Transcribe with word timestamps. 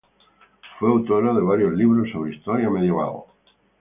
Fue 0.79 0.89
autora 0.89 1.31
de 1.31 1.41
varios 1.43 1.73
libros 1.73 2.09
sobre 2.11 2.33
historia 2.33 2.71
medieval. 2.71 3.21